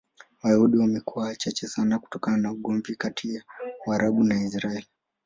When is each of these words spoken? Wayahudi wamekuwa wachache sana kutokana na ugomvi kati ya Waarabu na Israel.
Wayahudi 0.43 0.77
wamekuwa 0.77 1.25
wachache 1.25 1.67
sana 1.67 1.99
kutokana 1.99 2.37
na 2.37 2.51
ugomvi 2.51 2.95
kati 2.95 3.35
ya 3.35 3.43
Waarabu 3.87 4.23
na 4.23 4.43
Israel. 4.45 4.83